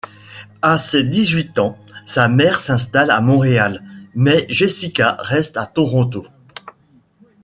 [0.63, 3.83] À ses dix-huit ans, sa mère s'installe à Montréal,
[4.15, 6.25] mais Jessica reste à Toronto.